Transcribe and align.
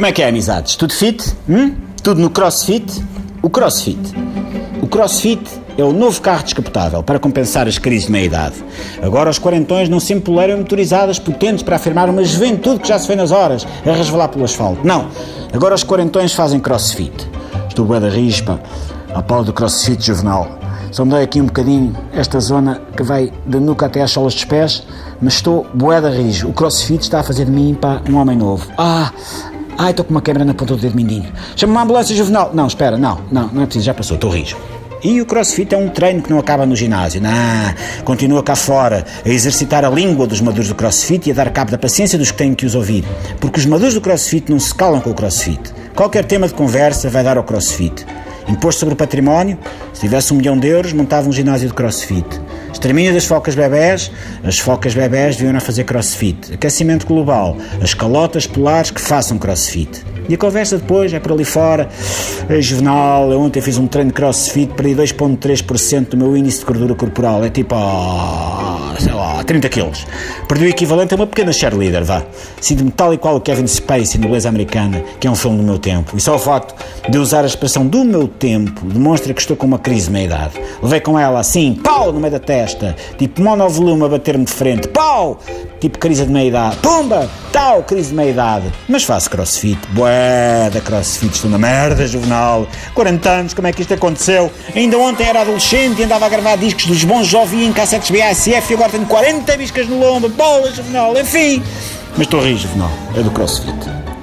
Como 0.00 0.08
é 0.08 0.12
que 0.12 0.22
é, 0.22 0.30
amizades? 0.30 0.76
Tudo 0.76 0.94
fit? 0.94 1.36
Hum? 1.46 1.74
Tudo 2.02 2.22
no 2.22 2.30
crossfit? 2.30 3.04
O 3.42 3.50
crossfit. 3.50 4.00
O 4.80 4.86
crossfit 4.86 5.42
é 5.76 5.84
o 5.84 5.92
novo 5.92 6.22
carro 6.22 6.42
descapotável 6.42 7.02
para 7.02 7.18
compensar 7.18 7.68
as 7.68 7.76
crises 7.76 8.06
de 8.06 8.12
meia-idade. 8.12 8.54
Agora 9.02 9.28
os 9.28 9.38
quarentões 9.38 9.90
não 9.90 10.00
se 10.00 10.14
empoleiram 10.14 10.56
motorizadas 10.56 11.18
potentes 11.18 11.62
para 11.62 11.76
afirmar 11.76 12.08
uma 12.08 12.24
juventude 12.24 12.80
que 12.80 12.88
já 12.88 12.98
se 12.98 13.06
vê 13.06 13.14
nas 13.14 13.30
horas 13.30 13.66
a 13.84 13.92
resvalar 13.92 14.30
pelo 14.30 14.42
asfalto. 14.42 14.80
Não. 14.82 15.10
Agora 15.52 15.74
os 15.74 15.84
quarentões 15.84 16.32
fazem 16.32 16.60
crossfit. 16.60 17.28
Estou 17.68 17.84
bué 17.84 18.00
da 18.00 18.08
rispa, 18.08 18.58
a 19.14 19.20
pau 19.20 19.44
do 19.44 19.52
crossfit 19.52 20.02
juvenal. 20.02 20.48
Só 20.90 21.04
me 21.04 21.10
dói 21.10 21.24
aqui 21.24 21.42
um 21.42 21.46
bocadinho 21.46 21.94
esta 22.14 22.40
zona 22.40 22.80
que 22.96 23.02
vai 23.02 23.30
da 23.44 23.60
nuca 23.60 23.84
até 23.84 24.00
às 24.00 24.12
solas 24.12 24.32
dos 24.32 24.46
pés, 24.46 24.82
mas 25.20 25.34
estou 25.34 25.66
bué 25.74 26.00
da 26.00 26.08
rijo. 26.08 26.48
O 26.48 26.54
crossfit 26.54 27.02
está 27.02 27.20
a 27.20 27.22
fazer 27.22 27.44
de 27.44 27.50
mim, 27.50 27.76
pá, 27.78 28.00
um 28.08 28.16
homem 28.16 28.38
novo. 28.38 28.66
Ah, 28.78 29.12
Ai, 29.82 29.92
estou 29.92 30.04
com 30.04 30.10
uma 30.10 30.20
quebra 30.20 30.44
na 30.44 30.52
ponta 30.52 30.76
do 30.76 30.82
dedo 30.82 30.94
mindinho. 30.94 31.32
Chama 31.56 31.72
uma 31.72 31.82
ambulância 31.84 32.14
juvenal. 32.14 32.50
Não, 32.52 32.66
espera, 32.66 32.98
não, 32.98 33.18
não, 33.32 33.48
não 33.50 33.62
é 33.62 33.64
preciso, 33.64 33.86
já 33.86 33.94
passou, 33.94 34.16
estou 34.16 34.28
rijo. 34.30 34.54
E 35.02 35.22
o 35.22 35.24
crossfit 35.24 35.74
é 35.74 35.78
um 35.78 35.88
treino 35.88 36.20
que 36.20 36.28
não 36.28 36.38
acaba 36.38 36.66
no 36.66 36.76
ginásio. 36.76 37.18
Não, 37.18 37.32
continua 38.04 38.42
cá 38.42 38.54
fora, 38.54 39.06
a 39.24 39.28
exercitar 39.30 39.82
a 39.82 39.88
língua 39.88 40.26
dos 40.26 40.42
maduros 40.42 40.68
do 40.68 40.74
crossfit 40.74 41.26
e 41.26 41.32
a 41.32 41.34
dar 41.34 41.50
cabo 41.50 41.70
da 41.70 41.78
paciência 41.78 42.18
dos 42.18 42.30
que 42.30 42.36
têm 42.36 42.54
que 42.54 42.66
os 42.66 42.74
ouvir. 42.74 43.06
Porque 43.40 43.58
os 43.58 43.64
maduros 43.64 43.94
do 43.94 44.02
crossfit 44.02 44.50
não 44.50 44.60
se 44.60 44.74
calam 44.74 45.00
com 45.00 45.12
o 45.12 45.14
crossfit. 45.14 45.72
Qualquer 45.96 46.26
tema 46.26 46.46
de 46.46 46.52
conversa 46.52 47.08
vai 47.08 47.24
dar 47.24 47.38
ao 47.38 47.44
crossfit. 47.44 48.04
Imposto 48.46 48.80
sobre 48.80 48.92
o 48.92 48.96
património, 48.98 49.58
se 49.94 50.02
tivesse 50.02 50.34
um 50.34 50.36
milhão 50.36 50.58
de 50.58 50.68
euros, 50.68 50.92
montava 50.92 51.26
um 51.26 51.32
ginásio 51.32 51.68
de 51.68 51.74
crossfit. 51.74 52.39
Extermínio 52.72 53.12
das 53.12 53.24
focas 53.24 53.54
bebés, 53.54 54.10
as 54.44 54.58
focas 54.58 54.94
bebés 54.94 55.36
deviam 55.36 55.60
fazer 55.60 55.84
crossfit. 55.84 56.54
Aquecimento 56.54 57.06
global, 57.06 57.56
as 57.82 57.94
calotas 57.94 58.46
polares 58.46 58.90
que 58.90 59.00
façam 59.00 59.38
crossfit. 59.38 60.04
E 60.28 60.34
a 60.34 60.38
conversa 60.38 60.78
depois 60.78 61.12
é 61.12 61.20
por 61.20 61.32
ali 61.32 61.44
fora. 61.44 61.88
É 62.48 62.60
juvenal, 62.60 63.30
eu 63.30 63.40
ontem 63.40 63.60
fiz 63.60 63.78
um 63.78 63.86
treino 63.86 64.12
crossfit, 64.12 64.72
perdi 64.74 64.94
2,3% 64.94 66.08
do 66.08 66.16
meu 66.16 66.36
índice 66.36 66.60
de 66.60 66.64
gordura 66.64 66.94
corporal. 66.94 67.44
É 67.44 67.50
tipo, 67.50 67.74
oh, 67.74 69.00
sei 69.00 69.12
lá, 69.12 69.42
30 69.44 69.68
quilos. 69.68 70.06
Perdi 70.48 70.66
o 70.66 70.68
equivalente 70.68 71.14
a 71.14 71.16
uma 71.16 71.26
pequena 71.26 71.52
cheerleader, 71.52 72.04
vá. 72.04 72.22
Sinto-me 72.60 72.90
tal 72.90 73.14
e 73.14 73.18
qual 73.18 73.36
o 73.36 73.40
Kevin 73.40 73.66
Spacey 73.66 74.20
no 74.20 74.28
Beleza 74.28 74.48
Americana, 74.48 75.02
que 75.18 75.26
é 75.26 75.30
um 75.30 75.36
filme 75.36 75.58
do 75.58 75.62
meu 75.62 75.78
tempo. 75.78 76.16
E 76.16 76.20
só 76.20 76.34
o 76.34 76.38
facto 76.38 76.74
de 77.08 77.18
usar 77.18 77.44
a 77.44 77.46
expressão 77.46 77.86
do 77.86 78.04
meu 78.04 78.28
tempo 78.28 78.84
demonstra 78.86 79.32
que 79.32 79.40
estou 79.40 79.56
com 79.56 79.66
uma 79.66 79.78
crise 79.78 80.06
de 80.06 80.12
meia-idade. 80.12 80.54
Levei 80.82 81.00
com 81.00 81.18
ela 81.18 81.40
assim, 81.40 81.74
pau, 81.74 82.12
no 82.12 82.20
meio 82.20 82.32
da 82.32 82.38
testa, 82.38 82.94
tipo 83.16 83.42
monovolume 83.42 84.04
a 84.04 84.08
bater-me 84.08 84.44
de 84.44 84.52
frente, 84.52 84.88
pau, 84.88 85.38
tipo 85.80 85.98
crise 85.98 86.26
de 86.26 86.32
meia-idade, 86.32 86.76
pumba, 86.76 87.28
tal, 87.52 87.82
crise 87.82 88.10
de 88.10 88.16
meia-idade. 88.16 88.72
Mas 88.88 89.04
faço 89.04 89.30
crossfit, 89.30 89.78
bué 89.92 90.09
da 90.72 90.80
crossfit, 90.80 91.34
estou 91.34 91.50
na 91.50 91.58
merda, 91.58 92.06
juvenal. 92.06 92.66
40 92.94 93.30
anos, 93.30 93.54
como 93.54 93.68
é 93.68 93.72
que 93.72 93.82
isto 93.82 93.94
aconteceu? 93.94 94.50
Ainda 94.74 94.98
ontem 94.98 95.26
era 95.26 95.40
adolescente 95.40 96.00
e 96.00 96.04
andava 96.04 96.26
a 96.26 96.28
gravar 96.28 96.56
discos 96.56 96.86
dos 96.86 97.04
bons 97.04 97.26
jovens 97.26 97.66
em 97.66 97.72
cassetes 97.72 98.10
BASF 98.10 98.70
e 98.70 98.74
agora 98.74 98.90
tenho 98.90 99.06
40 99.06 99.56
biscas 99.56 99.86
no 99.88 99.98
lombo, 99.98 100.28
bola, 100.28 100.70
juvenal, 100.72 101.16
enfim. 101.18 101.62
Mas 102.12 102.22
estou 102.22 102.40
a 102.40 102.44
rir, 102.44 102.56
juvenal, 102.56 102.90
é 103.16 103.22
do 103.22 103.30
crossfit. 103.30 103.74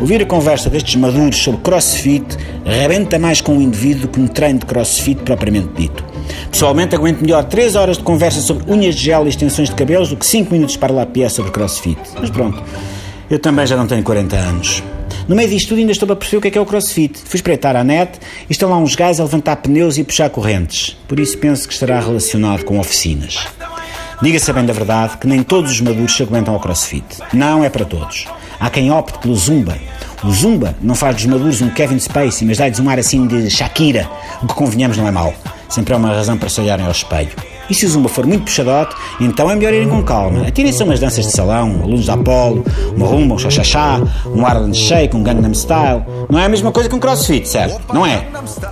Ouvir 0.00 0.22
a 0.22 0.26
conversa 0.26 0.70
destes 0.70 0.96
maduros 0.96 1.36
sobre 1.36 1.60
crossfit 1.60 2.24
rebenta 2.64 3.18
mais 3.18 3.42
com 3.42 3.58
o 3.58 3.60
indivíduo 3.60 4.08
que 4.08 4.18
um 4.18 4.26
treino 4.26 4.60
de 4.60 4.66
crossfit 4.66 5.22
propriamente 5.22 5.68
dito. 5.76 6.02
Pessoalmente, 6.50 6.94
aguento 6.94 7.20
melhor 7.20 7.44
3 7.44 7.76
horas 7.76 7.98
de 7.98 8.02
conversa 8.02 8.40
sobre 8.40 8.70
unhas 8.72 8.94
de 8.94 9.04
gel 9.04 9.26
e 9.26 9.28
extensões 9.28 9.68
de 9.68 9.74
cabelos 9.74 10.08
do 10.08 10.16
que 10.16 10.24
5 10.24 10.50
minutos 10.52 10.76
para 10.76 10.92
lá 10.92 11.04
pé 11.04 11.28
sobre 11.28 11.50
crossfit. 11.50 12.00
Mas 12.18 12.30
pronto, 12.30 12.62
eu 13.28 13.38
também 13.38 13.66
já 13.66 13.76
não 13.76 13.86
tenho 13.86 14.02
40 14.02 14.36
anos. 14.36 14.82
No 15.28 15.36
meio 15.36 15.48
disto 15.48 15.68
tudo 15.68 15.78
ainda 15.78 15.92
estou 15.92 16.10
a 16.10 16.16
perceber 16.16 16.38
o 16.38 16.40
que 16.40 16.48
é 16.48 16.50
que 16.50 16.58
é 16.58 16.60
o 16.60 16.66
crossfit. 16.66 17.18
Fui 17.24 17.36
espreitar 17.36 17.76
à 17.76 17.84
net 17.84 18.18
e 18.48 18.52
estão 18.52 18.68
lá 18.68 18.76
uns 18.78 18.94
gajos 18.94 19.20
a 19.20 19.24
levantar 19.24 19.56
pneus 19.56 19.98
e 19.98 20.04
puxar 20.04 20.30
correntes. 20.30 20.96
Por 21.06 21.20
isso 21.20 21.38
penso 21.38 21.66
que 21.68 21.74
estará 21.74 22.00
relacionado 22.00 22.64
com 22.64 22.78
oficinas. 22.78 23.46
Diga-se 24.22 24.52
bem 24.52 24.66
da 24.66 24.72
verdade 24.72 25.16
que 25.16 25.26
nem 25.26 25.42
todos 25.42 25.70
os 25.70 25.80
maduros 25.80 26.14
se 26.14 26.22
aguentam 26.22 26.52
ao 26.52 26.60
crossfit. 26.60 27.04
Não 27.32 27.64
é 27.64 27.70
para 27.70 27.84
todos. 27.84 28.26
Há 28.58 28.68
quem 28.68 28.90
opte 28.90 29.18
pelo 29.18 29.34
zumba. 29.34 29.78
O 30.22 30.30
zumba 30.30 30.76
não 30.82 30.94
faz 30.94 31.16
dos 31.16 31.26
maduros 31.26 31.62
um 31.62 31.70
Kevin 31.70 31.98
Spacey, 31.98 32.46
mas 32.46 32.58
dá-lhes 32.58 32.78
um 32.78 32.90
ar 32.90 32.98
assim 32.98 33.26
de 33.26 33.48
Shakira, 33.48 34.06
o 34.42 34.46
que 34.46 34.54
convenhamos 34.54 34.98
não 34.98 35.08
é 35.08 35.10
mau. 35.10 35.32
Sempre 35.68 35.94
é 35.94 35.96
uma 35.96 36.14
razão 36.14 36.36
para 36.36 36.50
se 36.50 36.60
olharem 36.60 36.84
ao 36.84 36.92
espelho. 36.92 37.30
E 37.70 37.74
se 37.74 37.86
o 37.86 37.88
zumba 37.88 38.08
for 38.08 38.26
muito 38.26 38.44
puxadote, 38.44 38.96
então 39.20 39.48
é 39.50 39.54
melhor 39.54 39.72
irem 39.72 39.88
com 39.88 40.02
calma. 40.02 40.46
Atirem-se 40.46 40.82
umas 40.82 40.98
danças 40.98 41.24
de 41.24 41.32
salão, 41.32 41.80
alunos 41.82 42.06
da 42.06 42.14
Apollo, 42.14 42.64
uma 42.96 43.06
rumba, 43.06 43.34
um 43.34 43.38
chachachá, 43.38 44.00
um 44.26 44.44
Harlem 44.44 44.74
Shake, 44.74 45.16
um 45.16 45.22
Gangnam 45.22 45.54
Style. 45.54 46.02
Não 46.28 46.38
é 46.38 46.46
a 46.46 46.48
mesma 46.48 46.72
coisa 46.72 46.88
que 46.88 46.94
um 46.94 46.98
crossfit, 46.98 47.48
certo? 47.48 47.80
Não 47.94 48.04
é? 48.04 48.26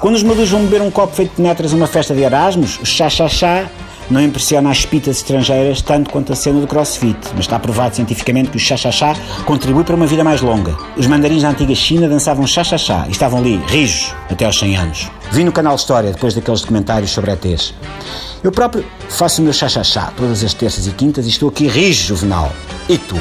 Quando 0.00 0.16
os 0.16 0.22
maduros 0.22 0.50
vão 0.50 0.60
beber 0.62 0.82
um 0.82 0.90
copo 0.90 1.14
feito 1.14 1.36
de 1.36 1.42
netras 1.42 1.72
numa 1.72 1.86
festa 1.86 2.14
de 2.14 2.20
Erasmus, 2.22 2.78
o 2.80 2.86
chachachá 2.86 3.66
não 4.10 4.20
impressiona 4.20 4.70
as 4.70 4.84
pitas 4.84 5.16
estrangeiras 5.16 5.80
tanto 5.80 6.10
quanto 6.10 6.32
a 6.32 6.36
cena 6.36 6.60
do 6.60 6.66
crossfit, 6.66 7.16
mas 7.34 7.40
está 7.40 7.58
provado 7.58 7.96
cientificamente 7.96 8.50
que 8.50 8.56
o 8.56 8.60
chá-chá-chá 8.60 9.16
contribui 9.46 9.84
para 9.84 9.96
uma 9.96 10.06
vida 10.06 10.22
mais 10.22 10.42
longa. 10.42 10.76
Os 10.96 11.06
mandarins 11.06 11.42
da 11.42 11.48
antiga 11.48 11.74
China 11.74 12.08
dançavam 12.08 12.46
chá-chá-chá 12.46 13.06
e 13.08 13.12
estavam 13.12 13.38
ali, 13.38 13.56
rijos, 13.68 14.14
até 14.30 14.44
aos 14.44 14.58
100 14.58 14.76
anos. 14.76 15.10
Vi 15.32 15.44
no 15.44 15.50
canal 15.50 15.74
História, 15.74 16.12
depois 16.12 16.34
daqueles 16.34 16.60
documentários 16.60 17.10
sobre 17.10 17.32
ETs. 17.32 17.72
Eu 18.44 18.52
próprio 18.52 18.84
faço 19.08 19.40
o 19.40 19.44
meu 19.44 19.52
chá-chá-chá 19.52 20.12
todas 20.14 20.44
as 20.44 20.52
terças 20.52 20.86
e 20.86 20.90
quintas 20.90 21.24
e 21.24 21.30
estou 21.30 21.48
aqui 21.48 21.66
rijo, 21.66 22.08
Juvenal. 22.08 22.52
E 22.86 22.98
tu? 22.98 23.18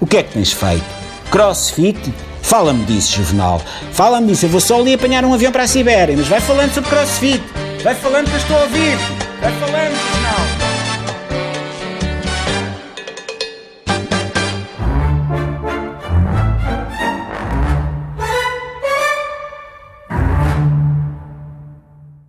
O 0.00 0.06
que 0.06 0.16
é 0.16 0.22
que 0.22 0.32
tens 0.32 0.50
feito? 0.50 0.84
Crossfit? 1.30 2.14
Fala-me 2.40 2.86
disso, 2.86 3.16
Juvenal. 3.16 3.60
Fala-me 3.92 4.28
disso. 4.28 4.46
Eu 4.46 4.48
vou 4.48 4.60
só 4.62 4.80
ali 4.80 4.94
apanhar 4.94 5.26
um 5.26 5.34
avião 5.34 5.52
para 5.52 5.64
a 5.64 5.66
Sibéria, 5.66 6.16
mas 6.16 6.26
vai 6.26 6.40
falando 6.40 6.72
sobre 6.72 6.88
crossfit. 6.88 7.42
Vai 7.82 7.94
falando 7.96 8.28
que 8.28 8.32
eu 8.32 8.38
estou 8.38 8.56
a 8.56 8.62
ouvir. 8.62 8.96
Vai 9.42 9.52
falando. 9.52 10.01